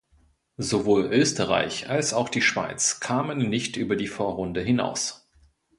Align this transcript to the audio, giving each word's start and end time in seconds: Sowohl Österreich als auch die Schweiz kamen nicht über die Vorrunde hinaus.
Sowohl 0.57 1.13
Österreich 1.13 1.87
als 1.87 2.15
auch 2.15 2.29
die 2.29 2.41
Schweiz 2.41 2.99
kamen 3.01 3.37
nicht 3.37 3.77
über 3.77 3.95
die 3.95 4.07
Vorrunde 4.07 4.59
hinaus. 4.61 5.29